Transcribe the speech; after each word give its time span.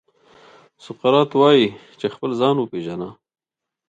سقراط 0.85 1.31
وايي 1.39 1.67
چې 1.99 2.07
خپل 2.13 2.31
ځان 2.41 2.55
وپېژنه. 2.59 3.09